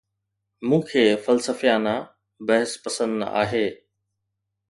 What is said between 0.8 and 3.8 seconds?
کي فلسفيانه بحث پسند نه آهي